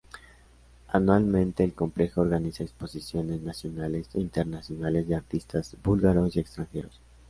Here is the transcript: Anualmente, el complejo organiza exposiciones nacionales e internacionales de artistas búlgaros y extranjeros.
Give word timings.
Anualmente, 0.87 1.63
el 1.63 1.73
complejo 1.73 2.21
organiza 2.21 2.63
exposiciones 2.63 3.41
nacionales 3.41 4.09
e 4.15 4.19
internacionales 4.19 5.07
de 5.07 5.13
artistas 5.13 5.77
búlgaros 5.83 6.35
y 6.35 6.39
extranjeros. 6.39 6.99